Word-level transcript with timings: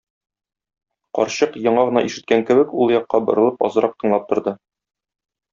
Карчык, 1.17 1.59
яңа 1.67 1.83
гына 1.91 2.03
ишеткән 2.09 2.43
кебек, 2.49 2.73
ул 2.85 2.97
якка 2.97 3.23
борылып 3.29 3.63
азрак 3.71 3.97
тыңлап 4.01 4.29
торды. 4.33 4.59